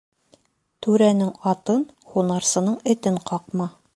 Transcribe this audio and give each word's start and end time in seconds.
Түрәнең 0.85 1.29
атын, 1.51 1.85
һунарсының 2.15 2.81
этен 2.97 3.23
ҡаҡма. 3.33 3.73